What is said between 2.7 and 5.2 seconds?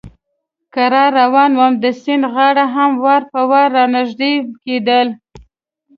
هم وار په وار را نږدې کېدل.